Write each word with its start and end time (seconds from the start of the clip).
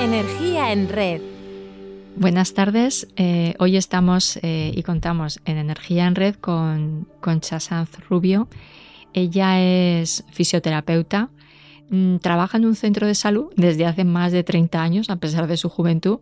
Energía 0.00 0.72
en 0.72 0.88
red. 0.88 1.20
Buenas 2.16 2.54
tardes. 2.54 3.06
Eh, 3.16 3.54
hoy 3.58 3.76
estamos 3.76 4.38
eh, 4.40 4.72
y 4.74 4.82
contamos 4.82 5.40
en 5.44 5.58
Energía 5.58 6.06
en 6.06 6.14
Red 6.14 6.36
con 6.36 7.06
Concha 7.20 7.60
Sanz 7.60 8.00
Rubio. 8.08 8.48
Ella 9.12 9.60
es 9.60 10.24
fisioterapeuta, 10.32 11.28
mm, 11.90 12.16
trabaja 12.16 12.56
en 12.56 12.64
un 12.64 12.76
centro 12.76 13.06
de 13.06 13.14
salud 13.14 13.52
desde 13.56 13.84
hace 13.84 14.04
más 14.04 14.32
de 14.32 14.42
30 14.42 14.82
años, 14.82 15.10
a 15.10 15.16
pesar 15.16 15.46
de 15.46 15.58
su 15.58 15.68
juventud, 15.68 16.20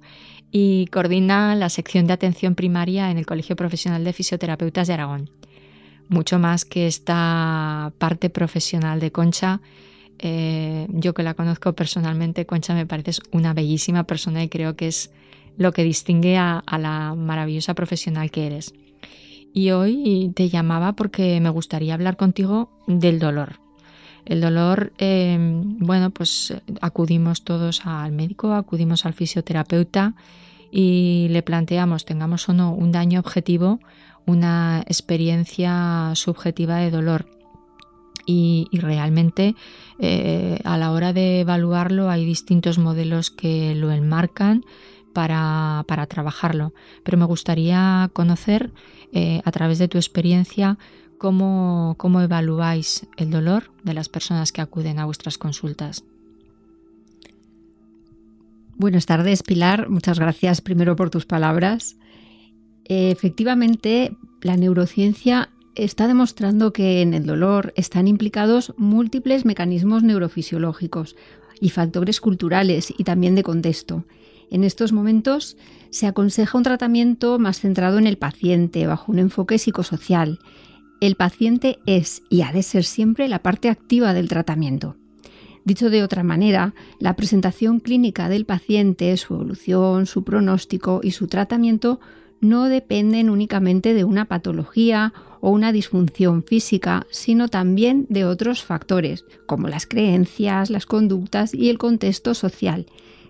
y 0.51 0.87
coordina 0.87 1.55
la 1.55 1.69
sección 1.69 2.09
de 2.09 2.15
atención 2.15 2.57
primaria 2.57 3.13
en 3.13 3.17
el 3.17 3.27
Colegio 3.27 3.55
Profesional 3.55 4.03
de 4.03 4.13
Fisioterapeutas 4.13 4.89
de 4.89 4.95
Aragón. 4.95 5.31
Mucho 6.09 6.41
más 6.41 6.65
que 6.65 6.89
esta 6.89 7.93
parte 7.99 8.29
profesional 8.29 8.99
de 8.99 9.13
Concha, 9.13 9.61
eh, 10.19 10.87
yo 10.91 11.15
que 11.15 11.23
la 11.23 11.35
conozco 11.35 11.73
personalmente, 11.75 12.47
Concha 12.47 12.75
me 12.75 12.87
parece 12.87 13.13
una 13.33 13.55
bellísima 13.55 14.05
persona 14.05 14.43
y 14.43 14.49
creo 14.49 14.77
que 14.77 14.89
es 14.89 15.11
lo 15.57 15.73
que 15.73 15.85
distingue 15.85 16.37
a, 16.39 16.63
la 16.79 17.15
maravillosa 17.15 17.75
profesional 17.75 18.31
que 18.31 18.47
eres. 18.47 18.75
Y 19.53 19.71
hoy 19.71 20.33
te 20.35 20.49
llamaba 20.49 20.93
porque 20.93 21.41
me 21.41 21.51
gustaría 21.51 21.95
hablar 21.95 22.17
contigo 22.17 22.71
del 22.87 23.19
dolor. 23.19 23.61
El 24.25 24.41
dolor, 24.41 24.93
em, 24.99 25.79
bueno, 25.79 26.11
pues 26.11 26.55
acudimos 26.81 27.43
todos 27.45 27.87
al 27.87 28.13
médico, 28.13 28.53
acudimos 28.53 29.07
al 29.07 29.15
fisioterapeuta 29.15 30.15
y 30.71 31.29
le 31.31 31.43
planteamos, 31.43 32.05
tengamos 32.05 32.49
o 32.49 32.53
no 32.53 32.73
un 32.73 32.93
daño 32.93 33.21
objetivo, 33.21 33.81
una 34.27 34.85
experiencia 34.87 36.13
subjetiva 36.15 36.77
de 36.77 36.91
dolor 36.91 37.38
y, 38.29 38.69
realmente 38.73 39.57
eh, 39.99 40.61
a 40.65 40.77
la 40.77 40.93
hora 40.93 41.15
de 41.15 41.41
evaluarlo 41.41 42.11
hay 42.11 42.27
distintos 42.27 42.79
modelos 42.79 43.31
que 43.31 43.75
lo 43.75 43.91
enmarcan 43.91 44.65
para, 45.15 45.83
trabajarlo. 46.09 46.75
Pero 47.03 47.17
me 47.17 47.25
gustaría 47.25 48.11
conocer 48.13 48.71
eh, 49.13 49.41
a 49.45 49.51
través 49.51 49.79
de 49.79 49.89
tu 49.89 49.97
experiencia 49.97 50.79
cómo, 51.17 51.95
cómo 51.97 52.21
evaluáis 52.21 53.07
el 53.17 53.31
dolor 53.31 53.73
de 53.83 53.95
las 53.95 54.11
personas 54.11 54.53
que 54.53 54.61
acuden 54.61 54.99
a 54.99 55.07
vuestras 55.07 55.39
consultas. 55.39 56.05
Buenas 58.77 59.07
tardes, 59.07 59.43
Pilar. 59.43 59.89
Muchas 59.89 60.21
gracias 60.21 60.61
primero 60.61 60.97
por 60.97 61.09
tus 61.09 61.25
palabras. 61.25 61.97
Efectivamente, 62.85 64.17
la 64.43 64.57
neurociencia 64.57 65.49
está 65.79 66.07
demostrando 66.07 66.73
que 66.73 67.01
en 67.03 67.15
el 67.15 67.25
dolor 67.25 67.73
están 67.77 68.09
implicados 68.09 68.75
múltiples 68.77 69.45
mecanismos 69.45 70.03
neurofisiológicos 70.03 71.17
y 71.61 71.71
factores 71.71 72.21
culturales 72.21 72.93
y 72.97 73.05
también 73.05 73.35
de 73.35 73.43
contexto. 73.43 74.05
En 74.51 74.65
estos 74.65 74.93
momentos 74.93 75.57
se 75.91 76.07
aconseja 76.07 76.59
un 76.59 76.65
tratamiento 76.65 77.39
más 77.39 77.61
centrado 77.61 77.99
en 77.99 78.07
el 78.07 78.19
paciente, 78.19 78.87
bajo 78.87 79.13
un 79.13 79.19
enfoque 79.19 79.59
psicosocial. 79.59 80.39
El 81.01 81.15
paciente 81.15 81.79
es 81.87 82.23
y 82.29 82.43
ha 82.43 82.53
de 82.53 82.63
ser 82.63 82.85
siempre 82.85 83.29
la 83.29 83.41
parte 83.41 83.69
activa 83.69 84.15
del 84.15 84.29
tratamiento. 84.29 84.97
Dicho 85.65 85.91
de 85.91 86.03
otra 86.03 86.23
manera, 86.23 86.75
la 86.99 87.15
presentación 87.15 87.81
clínica 87.81 88.29
del 88.29 88.47
paciente, 88.47 89.17
su 89.17 89.35
evolución, 89.35 90.07
su 90.07 90.25
pronóstico 90.25 91.01
y 91.03 91.11
su 91.11 91.27
tratamiento 91.27 92.01
no 92.41 92.67
dependen 92.67 93.31
únicamente 93.31 93.95
de 93.95 94.05
una 94.05 94.25
patología 94.25 95.13
o 95.41 95.51
una 95.51 95.73
disfunción 95.73 96.43
física, 96.43 97.07
sino 97.11 97.49
también 97.49 98.07
de 98.09 98.25
otros 98.25 98.63
factores, 98.63 99.25
como 99.47 99.69
las 99.69 99.87
creencias, 99.87 100.71
las 100.71 100.87
conductas 100.87 101.55
y 101.55 101.71
el 101.71 101.79
contexto 101.79 102.35
social, 102.35 102.87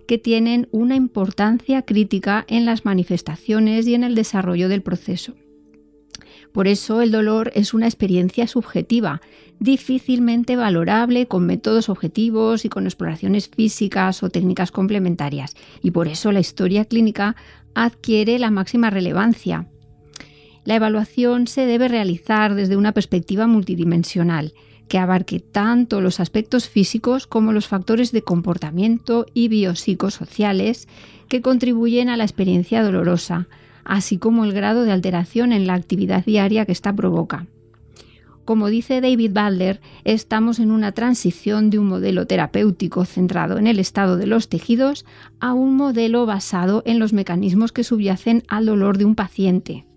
que 0.06 0.18
tienen 0.18 0.68
una 0.70 0.96
importancia 0.96 1.82
crítica 1.82 2.44
en 2.48 2.64
las 2.64 2.84
manifestaciones 2.84 3.86
y 3.86 3.94
en 3.94 4.04
el 4.04 4.14
desarrollo 4.14 4.68
del 4.68 4.82
proceso. 4.82 5.34
Por 6.52 6.66
eso 6.66 7.02
el 7.02 7.12
dolor 7.12 7.52
es 7.54 7.74
una 7.74 7.86
experiencia 7.86 8.46
subjetiva, 8.46 9.20
difícilmente 9.60 10.56
valorable 10.56 11.26
con 11.26 11.46
métodos 11.46 11.88
objetivos 11.88 12.64
y 12.64 12.68
con 12.68 12.84
exploraciones 12.86 13.48
físicas 13.48 14.22
o 14.22 14.30
técnicas 14.30 14.72
complementarias, 14.72 15.56
y 15.82 15.90
por 15.90 16.08
eso 16.08 16.32
la 16.32 16.40
historia 16.40 16.84
clínica 16.86 17.36
adquiere 17.74 18.38
la 18.38 18.50
máxima 18.50 18.90
relevancia. 18.90 19.68
La 20.68 20.74
evaluación 20.74 21.46
se 21.46 21.64
debe 21.64 21.88
realizar 21.88 22.54
desde 22.54 22.76
una 22.76 22.92
perspectiva 22.92 23.46
multidimensional, 23.46 24.52
que 24.86 24.98
abarque 24.98 25.40
tanto 25.40 26.02
los 26.02 26.20
aspectos 26.20 26.68
físicos 26.68 27.26
como 27.26 27.54
los 27.54 27.66
factores 27.66 28.12
de 28.12 28.20
comportamiento 28.20 29.24
y 29.32 29.48
biopsicosociales 29.48 30.86
que 31.28 31.40
contribuyen 31.40 32.10
a 32.10 32.18
la 32.18 32.24
experiencia 32.24 32.82
dolorosa, 32.82 33.48
así 33.86 34.18
como 34.18 34.44
el 34.44 34.52
grado 34.52 34.84
de 34.84 34.92
alteración 34.92 35.54
en 35.54 35.66
la 35.66 35.72
actividad 35.72 36.26
diaria 36.26 36.66
que 36.66 36.72
ésta 36.72 36.92
provoca. 36.92 37.46
Como 38.44 38.68
dice 38.68 39.00
David 39.00 39.32
Butler, 39.32 39.80
estamos 40.04 40.58
en 40.58 40.70
una 40.70 40.92
transición 40.92 41.70
de 41.70 41.78
un 41.78 41.86
modelo 41.86 42.26
terapéutico 42.26 43.06
centrado 43.06 43.56
en 43.56 43.68
el 43.68 43.78
estado 43.78 44.18
de 44.18 44.26
los 44.26 44.50
tejidos 44.50 45.06
a 45.40 45.54
un 45.54 45.76
modelo 45.76 46.26
basado 46.26 46.82
en 46.84 46.98
los 46.98 47.14
mecanismos 47.14 47.72
que 47.72 47.84
subyacen 47.84 48.42
al 48.48 48.66
dolor 48.66 48.98
de 48.98 49.06
un 49.06 49.14
paciente. 49.14 49.87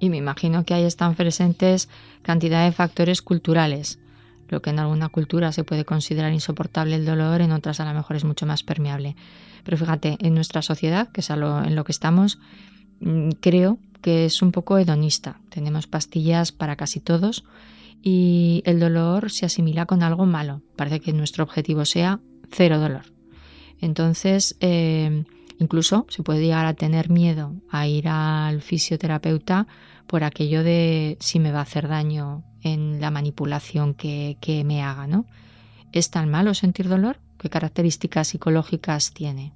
Y 0.00 0.10
me 0.10 0.16
imagino 0.16 0.64
que 0.64 0.74
ahí 0.74 0.84
están 0.84 1.14
presentes 1.14 1.88
cantidad 2.22 2.64
de 2.64 2.72
factores 2.72 3.22
culturales. 3.22 3.98
Lo 4.48 4.62
que 4.62 4.70
en 4.70 4.78
alguna 4.78 5.08
cultura 5.08 5.52
se 5.52 5.64
puede 5.64 5.84
considerar 5.84 6.32
insoportable 6.32 6.94
el 6.94 7.04
dolor, 7.04 7.40
en 7.40 7.52
otras 7.52 7.80
a 7.80 7.84
lo 7.84 7.94
mejor 7.94 8.16
es 8.16 8.24
mucho 8.24 8.46
más 8.46 8.62
permeable. 8.62 9.16
Pero 9.64 9.76
fíjate, 9.76 10.16
en 10.20 10.34
nuestra 10.34 10.62
sociedad, 10.62 11.08
que 11.08 11.20
es 11.20 11.30
en 11.30 11.74
lo 11.74 11.84
que 11.84 11.92
estamos, 11.92 12.38
mm, 13.00 13.30
creo 13.40 13.78
que 14.00 14.24
es 14.24 14.40
un 14.40 14.52
poco 14.52 14.78
hedonista. 14.78 15.40
Tenemos 15.50 15.86
pastillas 15.86 16.52
para 16.52 16.76
casi 16.76 17.00
todos 17.00 17.44
y 18.02 18.62
el 18.64 18.80
dolor 18.80 19.30
se 19.30 19.46
asimila 19.46 19.86
con 19.86 20.02
algo 20.02 20.24
malo. 20.24 20.62
Parece 20.76 21.00
que 21.00 21.12
nuestro 21.12 21.44
objetivo 21.44 21.84
sea 21.84 22.20
cero 22.50 22.78
dolor. 22.78 23.06
Entonces, 23.80 24.56
eh, 24.60 25.24
incluso 25.58 26.06
se 26.08 26.22
puede 26.22 26.42
llegar 26.42 26.66
a 26.66 26.74
tener 26.74 27.10
miedo 27.10 27.54
a 27.70 27.86
ir 27.86 28.08
al 28.08 28.62
fisioterapeuta 28.62 29.66
por 30.06 30.24
aquello 30.24 30.62
de 30.62 31.16
si 31.20 31.38
me 31.38 31.52
va 31.52 31.60
a 31.60 31.62
hacer 31.62 31.88
daño 31.88 32.44
en 32.62 33.00
la 33.00 33.10
manipulación 33.10 33.94
que, 33.94 34.36
que 34.40 34.64
me 34.64 34.82
haga, 34.82 35.06
¿no? 35.06 35.26
¿Es 35.92 36.10
tan 36.10 36.28
malo 36.28 36.54
sentir 36.54 36.88
dolor? 36.88 37.18
¿Qué 37.38 37.48
características 37.48 38.28
psicológicas 38.28 39.12
tiene? 39.12 39.52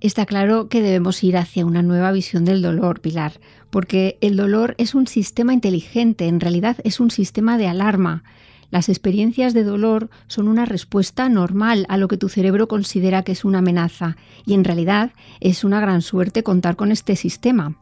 Está 0.00 0.26
claro 0.26 0.68
que 0.68 0.82
debemos 0.82 1.22
ir 1.24 1.36
hacia 1.36 1.64
una 1.64 1.82
nueva 1.82 2.12
visión 2.12 2.44
del 2.44 2.60
dolor, 2.60 3.00
Pilar, 3.00 3.40
porque 3.70 4.18
el 4.20 4.36
dolor 4.36 4.74
es 4.78 4.94
un 4.94 5.06
sistema 5.06 5.54
inteligente, 5.54 6.28
en 6.28 6.38
realidad 6.38 6.76
es 6.84 7.00
un 7.00 7.10
sistema 7.10 7.56
de 7.56 7.66
alarma. 7.66 8.22
Las 8.70 8.88
experiencias 8.88 9.54
de 9.54 9.64
dolor 9.64 10.10
son 10.26 10.48
una 10.48 10.64
respuesta 10.64 11.28
normal 11.28 11.86
a 11.88 11.96
lo 11.96 12.08
que 12.08 12.16
tu 12.16 12.28
cerebro 12.28 12.68
considera 12.68 13.22
que 13.22 13.32
es 13.32 13.44
una 13.44 13.58
amenaza, 13.58 14.16
y 14.44 14.54
en 14.54 14.64
realidad 14.64 15.12
es 15.40 15.64
una 15.64 15.80
gran 15.80 16.02
suerte 16.02 16.42
contar 16.42 16.76
con 16.76 16.92
este 16.92 17.16
sistema. 17.16 17.76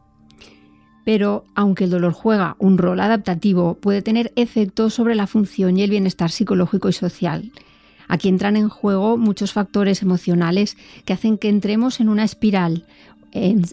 Pero 1.03 1.45
aunque 1.53 1.83
el 1.83 1.91
dolor 1.91 2.13
juega 2.13 2.55
un 2.59 2.77
rol 2.77 2.99
adaptativo, 2.99 3.75
puede 3.75 4.01
tener 4.01 4.31
efectos 4.35 4.93
sobre 4.93 5.15
la 5.15 5.27
función 5.27 5.77
y 5.77 5.83
el 5.83 5.91
bienestar 5.91 6.31
psicológico 6.31 6.89
y 6.89 6.93
social. 6.93 7.51
Aquí 8.07 8.27
entran 8.27 8.55
en 8.55 8.69
juego 8.69 9.17
muchos 9.17 9.53
factores 9.53 10.01
emocionales 10.01 10.77
que 11.05 11.13
hacen 11.13 11.37
que 11.37 11.49
entremos 11.49 11.99
en 11.99 12.09
una 12.09 12.23
espiral. 12.23 12.85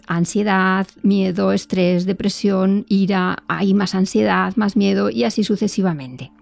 Ansiedad, 0.06 0.86
miedo, 1.02 1.52
estrés, 1.52 2.04
depresión, 2.04 2.84
ira, 2.88 3.44
hay 3.48 3.74
más 3.74 3.94
ansiedad, 3.94 4.54
más 4.56 4.76
miedo 4.76 5.08
y 5.08 5.24
así 5.24 5.44
sucesivamente. 5.44 6.32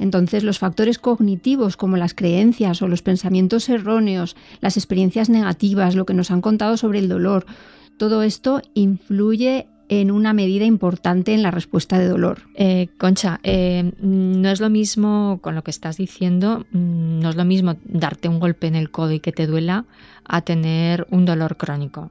Entonces 0.00 0.42
los 0.42 0.58
factores 0.58 0.98
cognitivos 0.98 1.76
como 1.76 1.96
las 1.96 2.14
creencias 2.14 2.82
o 2.82 2.88
los 2.88 3.02
pensamientos 3.02 3.68
erróneos, 3.68 4.34
las 4.60 4.76
experiencias 4.76 5.28
negativas, 5.28 5.94
lo 5.94 6.06
que 6.06 6.14
nos 6.14 6.32
han 6.32 6.40
contado 6.40 6.76
sobre 6.76 6.98
el 6.98 7.08
dolor, 7.08 7.46
todo 7.98 8.22
esto 8.22 8.62
influye 8.74 9.68
en 9.90 10.10
una 10.10 10.32
medida 10.32 10.64
importante 10.64 11.34
en 11.34 11.42
la 11.42 11.50
respuesta 11.50 11.98
de 11.98 12.08
dolor. 12.08 12.42
Eh, 12.54 12.88
Concha, 12.96 13.40
eh, 13.42 13.92
no 14.00 14.48
es 14.48 14.60
lo 14.60 14.70
mismo 14.70 15.40
con 15.42 15.54
lo 15.56 15.62
que 15.62 15.72
estás 15.72 15.96
diciendo, 15.96 16.64
mm, 16.70 17.20
no 17.20 17.28
es 17.28 17.36
lo 17.36 17.44
mismo 17.44 17.76
darte 17.84 18.28
un 18.28 18.38
golpe 18.38 18.68
en 18.68 18.76
el 18.76 18.90
codo 18.90 19.12
y 19.12 19.20
que 19.20 19.32
te 19.32 19.46
duela 19.46 19.84
a 20.24 20.42
tener 20.42 21.06
un 21.10 21.26
dolor 21.26 21.56
crónico. 21.56 22.10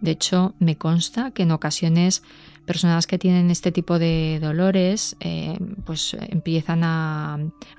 De 0.00 0.10
hecho, 0.10 0.54
me 0.58 0.76
consta 0.76 1.30
que 1.30 1.44
en 1.44 1.52
ocasiones 1.52 2.24
personas 2.66 3.06
que 3.06 3.18
tienen 3.18 3.50
este 3.50 3.72
tipo 3.72 3.98
de 3.98 4.38
dolores 4.40 5.16
eh, 5.20 5.58
pues 5.84 6.16
empiezan 6.28 6.82
a, 6.84 7.38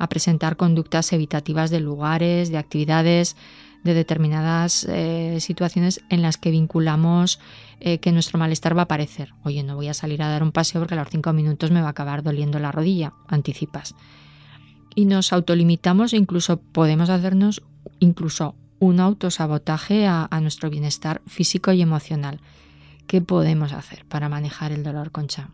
presentar 0.09 0.57
conductas 0.57 1.11
evitativas 1.13 1.69
de 1.69 1.79
lugares, 1.79 2.49
de 2.49 2.57
actividades, 2.57 3.35
de 3.83 3.93
determinadas 3.93 4.87
situaciones 5.39 6.01
en 6.09 6.21
las 6.21 6.37
que 6.37 6.51
vinculamos 6.51 7.39
eh, 7.85 7.97
que 7.97 8.13
nuestro 8.13 8.39
malestar 8.39 8.77
va 8.77 8.83
a 8.83 8.85
aparecer. 8.85 9.33
Oye, 9.43 9.61
no 9.61 9.75
voy 9.75 9.89
a 9.89 9.93
salir 9.93 10.23
a 10.23 10.29
dar 10.29 10.41
un 10.41 10.53
paseo 10.53 10.79
porque 10.79 10.93
a 10.93 10.97
los 10.97 11.09
cinco 11.09 11.33
minutos 11.33 11.69
me 11.69 11.81
va 11.81 11.87
a 11.87 11.89
acabar 11.89 12.23
doliendo 12.23 12.57
la 12.57 12.71
rodilla, 12.71 13.11
anticipas. 13.27 13.93
Y 14.95 15.03
nos 15.03 15.33
autolimitamos, 15.33 16.13
incluso 16.13 16.61
podemos 16.61 17.09
hacernos 17.09 17.61
incluso 17.99 18.55
un 18.79 19.01
autosabotaje 19.01 20.07
a, 20.07 20.29
nuestro 20.39 20.69
bienestar 20.69 21.21
físico 21.27 21.73
y 21.73 21.81
emocional. 21.81 22.39
¿Qué 23.07 23.21
podemos 23.21 23.73
hacer 23.73 24.05
para 24.05 24.29
manejar 24.29 24.71
el 24.71 24.83
dolor, 24.83 25.11
Concha? 25.11 25.49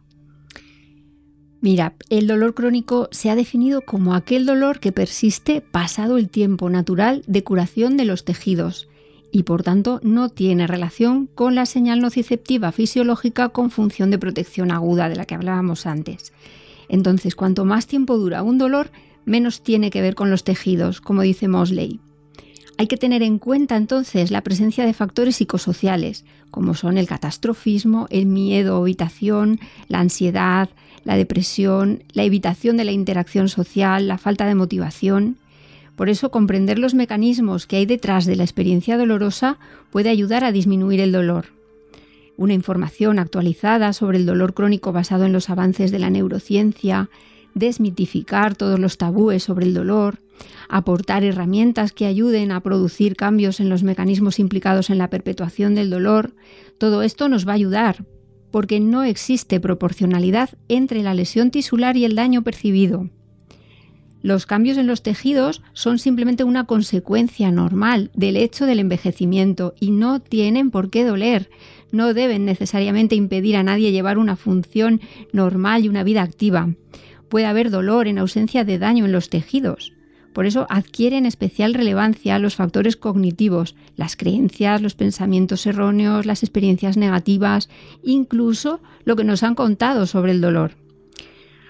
Mira, 1.62 1.94
el 2.10 2.28
dolor 2.28 2.54
crónico 2.54 3.10
se 3.12 3.30
ha 3.30 3.36
definido 3.36 3.82
como 3.82 4.14
aquel 4.14 4.46
dolor 4.46 4.80
que 4.80 4.94
persiste 4.94 5.60
pasado 5.60 6.18
el 6.18 6.30
tiempo 6.30 6.70
natural 6.70 7.24
de 7.28 7.44
curación 7.44 7.98
de 7.98 8.06
los 8.06 8.24
tejidos 8.24 8.88
y 9.32 9.44
por 9.44 9.62
tanto 9.62 10.00
no 10.02 10.30
tiene 10.30 10.68
relación 10.68 11.28
con 11.28 11.56
la 11.56 11.66
señal 11.66 12.00
nociceptiva 12.00 12.72
fisiológica 12.72 13.50
con 13.50 13.72
función 13.72 14.10
de 14.10 14.20
protección 14.20 14.72
aguda 14.72 15.10
de 15.10 15.18
la 15.18 15.26
que 15.26 15.36
hablábamos 15.36 15.86
antes. 15.86 16.34
Entonces, 16.88 17.36
cuanto 17.36 17.66
más 17.66 17.88
tiempo 17.88 18.18
dura 18.18 18.42
un 18.42 18.58
dolor, 18.58 18.90
menos 19.26 19.62
tiene 19.62 19.92
que 19.92 20.02
ver 20.02 20.16
con 20.16 20.32
los 20.32 20.44
tejidos, 20.44 21.02
como 21.02 21.22
dice 21.22 21.48
Mosley. 21.48 22.00
Hay 22.80 22.88
que 22.88 22.96
tener 22.96 23.24
en 23.24 23.40
cuenta 23.40 23.76
entonces 23.76 24.32
la 24.32 24.40
presencia 24.40 24.86
de 24.86 24.94
factores 24.94 25.36
psicosociales, 25.36 26.24
como 26.50 26.76
son 26.76 26.98
el 26.98 27.08
catastrofismo, 27.08 28.08
el 28.10 28.26
miedo 28.26 28.80
o 28.80 28.86
evitación, 28.86 29.60
la 29.90 30.00
ansiedad, 30.00 30.70
la 31.04 31.18
depresión, 31.18 32.04
la 32.14 32.24
evitación 32.24 32.78
de 32.78 32.86
la 32.86 32.94
interacción 32.94 33.50
social, 33.50 34.08
la 34.08 34.18
falta 34.18 34.46
de 34.46 34.56
motivación. 34.56 35.36
Por 35.98 36.08
eso 36.08 36.32
comprender 36.32 36.80
los 36.80 36.94
mecanismos 36.94 37.68
que 37.68 37.76
hay 37.76 37.86
detrás 37.86 38.26
de 38.26 38.38
la 38.38 38.44
experiencia 38.44 38.98
dolorosa 38.98 39.58
puede 39.92 40.08
ayudar 40.08 40.46
a 40.46 40.54
disminuir 40.54 41.02
el 41.02 41.12
dolor. 41.12 41.48
Una 42.38 42.54
información 42.54 43.20
actualizada 43.20 43.92
sobre 43.92 44.20
el 44.20 44.26
dolor 44.26 44.54
crónico 44.54 44.94
basado 44.94 45.26
en 45.26 45.34
los 45.34 45.50
avances 45.50 45.92
de 45.92 46.00
la 46.00 46.10
neurociencia, 46.10 47.10
desmitificar 47.56 48.56
todos 48.56 48.80
los 48.80 48.98
tabúes 48.98 49.44
sobre 49.44 49.66
el 49.66 49.74
dolor, 49.74 50.20
aportar 50.68 51.24
herramientas 51.24 51.92
que 51.92 52.06
ayuden 52.06 52.52
a 52.52 52.62
producir 52.62 53.16
cambios 53.16 53.60
en 53.60 53.70
los 53.70 53.84
mecanismos 53.84 54.40
implicados 54.40 54.90
en 54.90 54.98
la 54.98 55.10
perpetuación 55.10 55.76
del 55.76 55.90
dolor, 55.90 56.34
todo 56.78 57.04
esto 57.04 57.30
nos 57.30 57.48
va 57.48 57.54
a 57.54 57.56
ayudar, 57.56 58.06
porque 58.52 58.80
no 58.80 59.04
existe 59.04 59.60
proporcionalidad 59.60 60.50
entre 60.68 61.04
la 61.04 61.14
lesión 61.14 61.52
tisular 61.52 61.98
y 61.98 62.06
el 62.06 62.16
daño 62.16 62.44
percibido. 62.44 63.10
Los 64.22 64.46
cambios 64.46 64.78
en 64.78 64.88
los 64.88 65.02
tejidos 65.02 65.62
son 65.72 65.98
simplemente 65.98 66.44
una 66.44 66.66
consecuencia 66.66 67.52
normal 67.52 68.12
del 68.14 68.36
hecho 68.36 68.66
del 68.66 68.80
envejecimiento 68.80 69.76
y 69.80 69.92
no 69.92 70.20
tienen 70.20 70.72
por 70.72 70.90
qué 70.90 71.06
doler. 71.06 71.50
No 71.94 72.14
deben 72.14 72.44
necesariamente 72.44 73.16
impedir 73.16 73.56
a 73.56 73.64
nadie 73.64 73.94
llevar 73.94 74.18
una 74.18 74.36
función 74.36 75.00
normal 75.32 75.86
y 75.86 75.90
una 75.90 76.04
vida 76.04 76.22
activa 76.22 76.70
puede 77.30 77.46
haber 77.46 77.70
dolor 77.70 78.08
en 78.08 78.18
ausencia 78.18 78.66
de 78.66 78.80
daño 78.80 79.06
en 79.06 79.14
los 79.14 79.30
tejidos. 79.30 79.94
Por 80.34 80.46
eso 80.46 80.68
adquieren 80.70 81.26
especial 81.26 81.74
relevancia 81.74 82.40
los 82.40 82.56
factores 82.56 82.96
cognitivos, 82.96 83.76
las 83.96 84.16
creencias, 84.16 84.82
los 84.82 84.96
pensamientos 84.96 85.66
erróneos, 85.66 86.26
las 86.26 86.44
experiencias 86.44 86.98
negativas, 86.98 87.70
incluso 88.04 88.80
lo 89.06 89.16
que 89.16 89.24
nos 89.24 89.44
han 89.44 89.56
contado 89.56 90.06
sobre 90.06 90.32
el 90.32 90.42
dolor. 90.42 90.72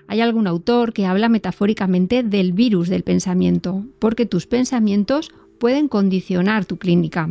Hay 0.08 0.22
algún 0.22 0.48
autor 0.48 0.92
que 0.92 1.06
habla 1.06 1.30
metafóricamente 1.30 2.24
del 2.24 2.52
virus 2.52 2.90
del 2.90 3.04
pensamiento, 3.04 3.86
porque 4.00 4.26
tus 4.26 4.48
pensamientos 4.48 5.32
pueden 5.60 5.88
condicionar 5.88 6.66
tu 6.66 6.78
clínica. 6.78 7.30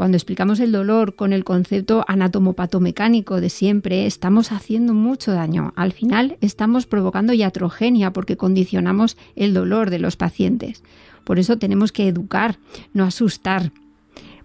Cuando 0.00 0.16
explicamos 0.16 0.60
el 0.60 0.72
dolor 0.72 1.14
con 1.14 1.34
el 1.34 1.44
concepto 1.44 2.06
anatomopatомecánico 2.08 3.38
de 3.38 3.50
siempre, 3.50 4.06
estamos 4.06 4.50
haciendo 4.50 4.94
mucho 4.94 5.32
daño. 5.32 5.74
Al 5.76 5.92
final 5.92 6.38
estamos 6.40 6.86
provocando 6.86 7.34
iatrogenia 7.34 8.10
porque 8.10 8.38
condicionamos 8.38 9.18
el 9.36 9.52
dolor 9.52 9.90
de 9.90 9.98
los 9.98 10.16
pacientes. 10.16 10.82
Por 11.22 11.38
eso 11.38 11.58
tenemos 11.58 11.92
que 11.92 12.08
educar, 12.08 12.56
no 12.94 13.04
asustar, 13.04 13.72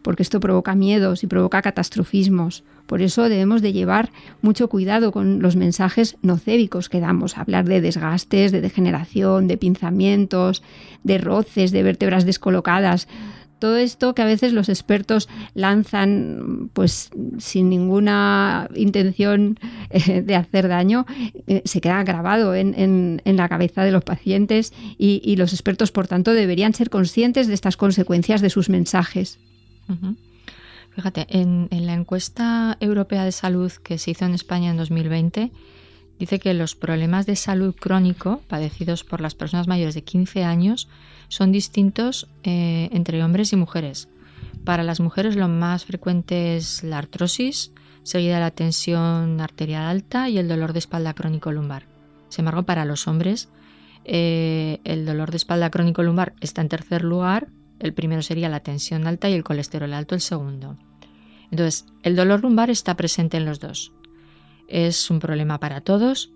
porque 0.01 0.23
esto 0.23 0.41
provoca 0.41 0.75
miedos 0.75 1.23
y 1.23 1.27
provoca 1.27 1.61
catastrofismos. 1.61 2.65
Por 2.85 3.01
eso 3.01 3.29
debemos 3.29 3.61
de 3.61 3.71
llevar 3.71 4.11
mucho 4.41 4.67
cuidado 4.67 5.13
con 5.13 5.41
los 5.41 5.55
mensajes 5.55 6.17
nocébicos 6.21 6.89
que 6.89 6.99
damos, 6.99 7.37
hablar 7.37 7.63
de 7.63 7.79
desgastes, 7.79 8.51
de 8.51 8.59
degeneración, 8.59 9.47
de 9.47 9.55
pinzamientos, 9.55 10.63
de 11.05 11.17
roces, 11.17 11.71
de 11.71 11.81
vértebras 11.81 12.25
descolocadas 12.25 13.07
todo 13.59 13.77
esto 13.77 14.13
que 14.13 14.21
a 14.21 14.25
veces 14.25 14.53
los 14.53 14.69
expertos 14.69 15.29
lanzan 15.53 16.69
pues 16.73 17.09
sin 17.37 17.69
ninguna 17.69 18.69
intención 18.75 19.59
eh, 19.89 20.21
de 20.21 20.35
hacer 20.35 20.67
daño, 20.67 21.05
eh, 21.47 21.61
se 21.65 21.81
queda 21.81 22.03
grabado 22.03 22.53
en, 22.55 23.21
la 23.25 23.49
cabeza 23.49 23.83
de 23.83 23.91
los 23.91 24.03
pacientes 24.03 24.73
y, 24.97 25.35
los 25.35 25.53
expertos, 25.53 25.91
por 25.91 26.07
tanto, 26.07 26.33
deberían 26.33 26.73
ser 26.73 26.89
conscientes 26.89 27.47
de 27.47 27.53
estas 27.53 27.77
consecuencias 27.77 28.41
de 28.41 28.49
sus 28.49 28.69
mensajes. 28.69 29.39
Fíjate, 30.91 31.27
en, 31.29 31.67
la 31.71 31.93
encuesta 31.93 32.77
europea 32.79 33.25
de 33.25 33.31
salud 33.31 33.71
que 33.83 33.97
se 33.97 34.11
hizo 34.11 34.25
en 34.25 34.33
España 34.33 34.71
en 34.71 34.77
2020, 34.77 35.51
dice 36.19 36.39
que 36.39 36.53
los 36.53 36.75
problemas 36.75 37.25
de 37.25 37.35
salud 37.35 37.75
crónico 37.75 38.41
padecidos 38.47 39.03
por 39.03 39.21
las 39.21 39.35
personas 39.35 39.67
mayores 39.67 39.95
de 39.95 40.03
15 40.03 40.43
años 40.43 40.87
son 41.27 41.51
distintos 41.51 42.27
eh, 42.43 42.89
entre 42.91 43.23
hombres 43.23 43.53
y 43.53 43.55
mujeres. 43.55 44.09
Para 44.63 44.83
las 44.83 44.99
mujeres 44.99 45.35
lo 45.35 45.47
más 45.47 45.85
frecuente 45.85 46.57
es 46.57 46.83
la 46.83 46.97
artrosis, 46.97 47.71
seguida 48.03 48.35
de 48.35 48.41
la 48.41 48.51
tensión 48.51 49.41
arterial 49.41 49.85
alta 49.85 50.29
y 50.29 50.37
el 50.37 50.47
dolor 50.47 50.73
de 50.73 50.79
espalda 50.79 51.13
crónico 51.13 51.51
lumbar. 51.51 51.87
Sin 52.29 52.43
embargo, 52.43 52.63
para 52.63 52.85
los 52.85 53.07
hombres, 53.07 53.49
eh, 54.05 54.79
el 54.83 55.05
dolor 55.05 55.31
de 55.31 55.37
espalda 55.37 55.69
crónico 55.69 56.03
lumbar 56.03 56.33
está 56.39 56.61
en 56.61 56.69
tercer 56.69 57.03
lugar. 57.03 57.47
El 57.79 57.93
primero 57.93 58.21
sería 58.21 58.49
la 58.49 58.61
tensión 58.61 59.07
alta 59.07 59.29
y 59.29 59.33
el 59.33 59.43
colesterol 59.43 59.93
alto 59.93 60.15
el 60.15 60.21
segundo. 60.21 60.77
Entonces, 61.51 61.85
el 62.03 62.15
dolor 62.15 62.41
lumbar 62.41 62.69
está 62.69 62.95
presente 62.95 63.37
en 63.37 63.45
los 63.45 63.59
dos. 63.59 63.91
Es 64.67 65.09
un 65.09 65.19
problema 65.19 65.59
para 65.59 65.81
todos 65.81 66.31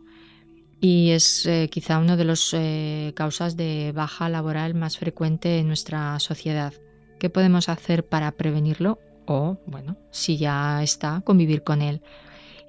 y 0.82 1.12
es 1.12 1.46
eh, 1.46 1.68
quizá 1.70 2.00
una 2.00 2.16
de 2.16 2.26
las 2.26 2.54
eh, 2.54 3.12
causas 3.16 3.58
de 3.58 3.92
baja 3.94 4.30
laboral 4.30 4.76
más 4.76 4.98
frecuente 4.98 5.60
en 5.60 5.68
nuestra 5.68 6.18
sociedad. 6.20 6.74
¿Qué 7.20 7.30
podemos 7.30 7.68
hacer 7.68 8.06
para 8.06 8.32
prevenirlo? 8.32 9.00
O, 9.26 9.58
bueno, 9.68 9.98
si 10.12 10.38
ya 10.38 10.82
está, 10.82 11.22
convivir 11.26 11.64
con 11.64 11.82
él. 11.82 12.02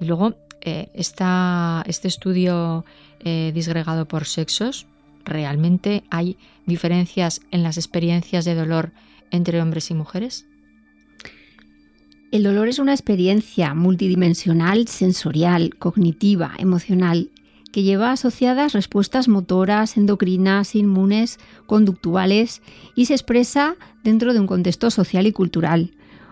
Y 0.00 0.06
luego, 0.06 0.34
eh, 0.60 0.90
este 0.92 2.08
estudio 2.08 2.84
disgregado 3.22 4.08
por 4.08 4.24
sexos, 4.24 4.86
¿realmente 5.24 6.04
hay 6.10 6.38
diferencias 6.64 7.42
en 7.50 7.62
las 7.62 7.76
experiencias 7.76 8.46
de 8.46 8.54
dolor 8.54 8.92
entre 9.30 9.60
hombres 9.60 9.90
y 9.90 9.94
mujeres? 9.94 10.46
El 12.30 12.44
dolor 12.44 12.68
es 12.68 12.78
una 12.78 12.92
experiencia 12.92 13.74
multidimensional, 13.74 14.86
sensorial, 14.86 15.74
cognitiva, 15.76 16.52
emocional 16.58 17.30
que 17.72 17.82
lleva 17.82 18.12
asociadas 18.12 18.72
respuestas 18.72 19.26
motoras, 19.26 19.96
endocrinas, 19.96 20.76
inmunes, 20.76 21.38
conductuales 21.66 22.62
y 22.94 23.06
se 23.06 23.14
expresa 23.14 23.74
dentro 24.04 24.32
de 24.32 24.38
un 24.38 24.46
contexto 24.46 24.90
social 24.92 25.26
y 25.26 25.32
cultural. 25.32 25.90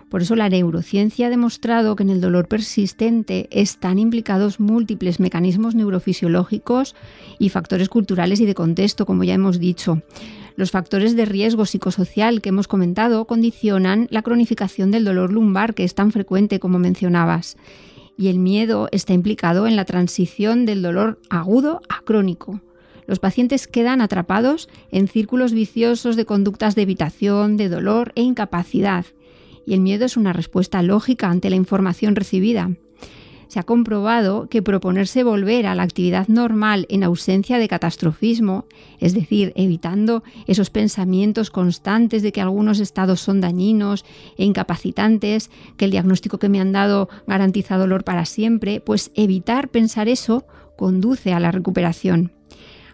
Por 0.09 0.23
eso 0.23 0.37
la 0.37 0.49
neurociencia 0.49 1.27
ha 1.27 1.31
demostrado 1.31 1.97
que 1.97 2.03
en 2.03 2.11
el 2.11 2.21
dolor 2.21 2.49
persistente 2.49 3.49
están 3.51 3.99
implicados 3.99 4.59
múltiples 4.59 5.21
mecanismos 5.21 5.75
neurofisiológicos 5.75 6.95
y 7.39 7.51
factores 7.51 7.89
culturales 7.89 8.41
y 8.41 8.47
de 8.47 8.55
contexto, 8.55 9.05
como 9.05 9.25
ya 9.25 9.35
hemos 9.35 9.59
dicho. 9.59 10.03
Los 10.57 10.71
factores 10.71 11.15
de 11.15 11.25
riesgo 11.25 11.67
psicosocial 11.67 12.41
que 12.41 12.49
hemos 12.49 12.69
comentado 12.69 13.27
condicionan 13.27 14.09
la 14.11 14.23
cronificación 14.23 14.91
del 14.91 15.05
dolor 15.05 15.33
lumbar, 15.33 15.75
que 15.75 15.85
es 15.85 15.95
tan 15.95 16.11
frecuente 16.11 16.59
como 16.59 16.79
mencionabas 16.79 17.57
y 18.19 18.29
el 18.29 18.41
miedo 18.41 18.89
está 18.91 19.15
implicado 19.15 19.67
en 19.67 19.77
la 19.77 19.85
transición 19.85 20.67
del 20.67 20.83
dolor 20.83 21.21
agudo 21.31 21.81
a 21.89 22.01
crónico. 22.03 22.61
Los 23.07 23.21
pacientes 23.21 23.69
quedan 23.69 24.03
atrapados 24.03 24.69
en 24.91 25.09
círculos 25.09 25.53
viciosos 25.53 26.17
de 26.17 26.27
conductas 26.27 26.75
de 26.75 26.83
evitación, 26.83 27.57
de 27.57 27.71
dolor 27.71 28.13
e 28.17 28.23
incapacidad, 28.23 29.07
y 29.69 29.75
el 29.75 29.81
miedo 29.81 30.07
es 30.07 30.17
una 30.17 30.33
respuesta 30.33 30.83
lógica 30.83 31.29
ante 31.29 31.51
la 31.51 31.57
información 31.57 32.17
recibida 32.17 32.71
se 33.49 33.59
ha 33.59 33.63
comprobado 33.63 34.49
que 34.49 34.63
proponerse 34.63 35.25
volver 35.25 35.67
a 35.67 35.75
la 35.75 35.83
actividad 35.83 36.29
normal 36.29 36.87
en 36.91 37.03
ausencia 37.03 37.59
de 37.59 37.67
catastrofismo, 37.67 38.67
es 39.01 39.15
decir, 39.15 39.53
evitando 39.57 40.23
esos 40.47 40.71
pensamientos 40.71 41.51
constantes 41.51 42.23
de 42.23 42.31
que 42.31 42.43
algunos 42.43 42.79
estados 42.79 43.21
son 43.21 43.41
dañinos 43.41 44.05
e 44.37 44.45
incapacitantes, 44.45 45.51
que 45.77 45.87
el 45.87 45.91
diagnóstico 45.91 46.39
que 46.39 46.51
me 46.51 46.61
han 46.61 46.73
dado 46.73 47.09
garantiza 47.27 47.79
dolor 47.79 48.05
para 48.05 48.27
siempre, 48.27 48.81
pues 48.81 49.11
evitar 49.15 49.71
pensar 49.71 50.09
eso 50.09 50.47
conduce 50.77 51.33
a 51.33 51.41
la 51.41 51.51
recuperación. 51.51 52.33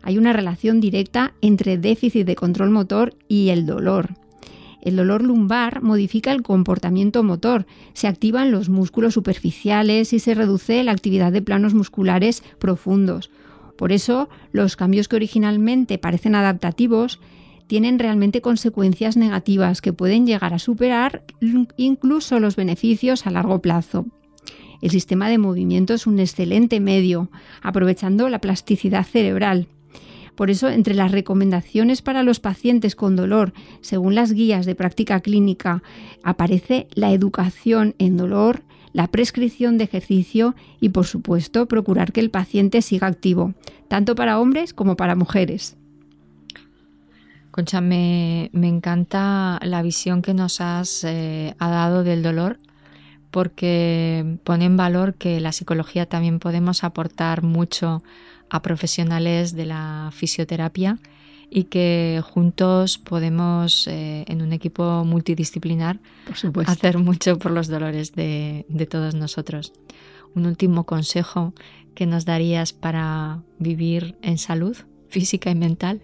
Hay 0.02 0.18
una 0.18 0.32
relación 0.32 0.80
directa 0.80 1.34
entre 1.40 1.78
déficit 1.78 2.26
de 2.26 2.36
control 2.36 2.70
motor 2.70 3.14
y 3.26 3.48
el 3.48 3.66
dolor. 3.66 4.23
El 4.84 4.96
dolor 4.96 5.22
lumbar 5.22 5.82
modifica 5.82 6.30
el 6.32 6.42
comportamiento 6.42 7.22
motor, 7.22 7.66
se 7.94 8.06
activan 8.06 8.50
los 8.50 8.68
músculos 8.68 9.14
superficiales 9.14 10.12
y 10.12 10.18
se 10.18 10.34
reduce 10.34 10.82
la 10.84 10.92
actividad 10.92 11.32
de 11.32 11.42
planos 11.42 11.72
musculares 11.72 12.42
profundos. 12.58 13.30
Por 13.76 13.92
eso, 13.92 14.28
los 14.52 14.76
cambios 14.76 15.08
que 15.08 15.16
originalmente 15.16 15.98
parecen 15.98 16.34
adaptativos 16.34 17.18
tienen 17.66 17.98
realmente 17.98 18.42
consecuencias 18.42 19.16
negativas 19.16 19.80
que 19.80 19.94
pueden 19.94 20.26
llegar 20.26 20.52
a 20.52 20.58
superar 20.58 21.24
incluso 21.76 22.38
los 22.38 22.56
beneficios 22.56 23.26
a 23.26 23.30
largo 23.30 23.60
plazo. 23.60 24.06
El 24.82 24.90
sistema 24.90 25.30
de 25.30 25.38
movimiento 25.38 25.94
es 25.94 26.06
un 26.06 26.18
excelente 26.18 26.78
medio, 26.78 27.30
aprovechando 27.62 28.28
la 28.28 28.40
plasticidad 28.40 29.06
cerebral. 29.06 29.66
Por 30.34 30.50
eso, 30.50 30.68
entre 30.68 30.94
las 30.94 31.12
recomendaciones 31.12 32.02
para 32.02 32.22
los 32.22 32.40
pacientes 32.40 32.96
con 32.96 33.16
dolor, 33.16 33.52
según 33.80 34.14
las 34.14 34.32
guías 34.32 34.66
de 34.66 34.74
práctica 34.74 35.20
clínica, 35.20 35.82
aparece 36.22 36.88
la 36.94 37.12
educación 37.12 37.94
en 37.98 38.16
dolor, 38.16 38.62
la 38.92 39.08
prescripción 39.08 39.78
de 39.78 39.84
ejercicio 39.84 40.54
y, 40.80 40.88
por 40.90 41.06
supuesto, 41.06 41.66
procurar 41.66 42.12
que 42.12 42.20
el 42.20 42.30
paciente 42.30 42.82
siga 42.82 43.06
activo, 43.06 43.54
tanto 43.88 44.14
para 44.14 44.40
hombres 44.40 44.72
como 44.72 44.96
para 44.96 45.14
mujeres. 45.14 45.76
Concha, 47.50 47.80
me, 47.80 48.50
encanta 48.52 49.60
la 49.62 49.82
visión 49.82 50.22
que 50.22 50.34
nos 50.34 50.60
has 50.60 51.04
eh, 51.04 51.54
dado 51.60 52.02
del 52.02 52.24
dolor 52.24 52.58
porque 53.30 54.38
pone 54.44 54.64
en 54.64 54.76
valor 54.76 55.14
que 55.14 55.40
la 55.40 55.52
psicología 55.52 56.06
también 56.06 56.38
podemos 56.38 56.84
aportar 56.84 57.42
mucho 57.42 58.02
a 58.54 58.62
profesionales 58.62 59.56
de 59.56 59.66
la 59.66 60.10
fisioterapia 60.12 61.00
y 61.50 61.64
que 61.64 62.22
juntos 62.22 62.98
podemos, 62.98 63.88
eh, 63.88 64.24
en 64.28 64.42
un 64.42 64.52
equipo 64.52 65.04
multidisciplinar, 65.04 65.98
hacer 66.66 66.98
mucho 66.98 67.36
por 67.36 67.50
los 67.50 67.66
dolores 67.66 68.12
de, 68.12 68.64
de 68.68 68.86
todos 68.86 69.16
nosotros. 69.16 69.72
Un 70.36 70.46
último 70.46 70.84
consejo 70.84 71.52
que 71.96 72.06
nos 72.06 72.26
darías 72.26 72.72
para 72.72 73.42
vivir 73.58 74.16
en 74.22 74.38
salud 74.38 74.76
física 75.08 75.50
y 75.50 75.56
mental. 75.56 76.00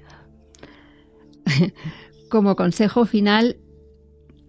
Como 2.30 2.56
consejo 2.56 3.06
final, 3.06 3.58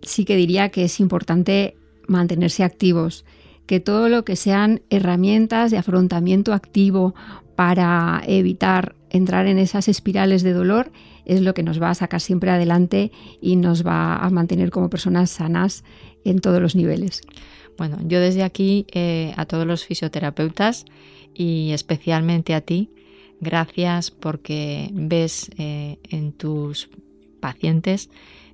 sí 0.01 0.25
que 0.25 0.35
diría 0.35 0.69
que 0.69 0.85
es 0.85 0.99
importante 0.99 1.77
mantenerse 2.07 2.63
activos, 2.63 3.25
que 3.67 3.79
todo 3.79 4.09
lo 4.09 4.25
que 4.25 4.35
sean 4.35 4.81
herramientas 4.89 5.69
de 5.69 5.77
afrontamiento 5.77 6.51
activo 6.51 7.13
para 7.61 8.23
evitar 8.25 8.95
entrar 9.11 9.45
en 9.45 9.59
esas 9.59 9.87
espirales 9.87 10.41
de 10.41 10.51
dolor 10.51 10.91
es 11.25 11.41
lo 11.41 11.53
que 11.53 11.61
nos 11.61 11.79
va 11.79 11.91
a 11.91 11.93
sacar 11.93 12.19
siempre 12.19 12.49
adelante 12.49 13.11
y 13.39 13.55
nos 13.55 13.85
va 13.85 14.15
a 14.15 14.27
mantener 14.31 14.71
como 14.71 14.89
personas 14.89 15.29
sanas 15.29 15.83
en 16.25 16.39
todos 16.39 16.59
los 16.59 16.75
niveles. 16.75 17.21
Bueno, 17.77 17.99
yo 18.03 18.19
desde 18.19 18.41
aquí 18.41 18.87
eh, 18.93 19.35
a 19.37 19.45
todos 19.45 19.67
los 19.67 19.85
fisioterapeutas 19.85 20.85
y 21.35 21.69
especialmente 21.71 22.55
a 22.55 22.61
ti, 22.61 22.89
gracias 23.41 24.09
porque 24.09 24.89
ves 24.91 25.51
eh, 25.59 25.99
en 26.09 26.31
tus 26.31 26.89
pacientes 27.41 28.09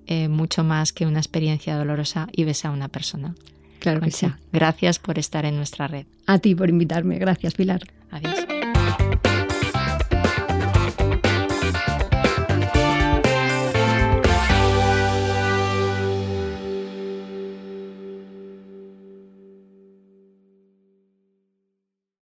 eh, 0.06 0.28
mucho 0.28 0.66
más 0.66 0.92
que 0.92 1.06
una 1.06 1.20
experiencia 1.20 1.78
dolorosa 1.78 2.28
y 2.34 2.44
ves 2.44 2.66
a 2.66 2.72
una 2.72 2.90
persona. 2.90 3.36
Claro 3.80 4.02
que 4.02 4.12
sí. 4.12 4.28
Gracias 4.52 5.00
por 5.00 5.18
estar 5.18 5.46
en 5.46 5.56
nuestra 5.56 5.88
red. 5.88 6.08
A 6.26 6.40
ti 6.40 6.56
por 6.56 6.70
invitarme. 6.70 7.20
Gracias, 7.20 7.54
Pilar. 7.54 7.84
Adiós. 8.12 8.57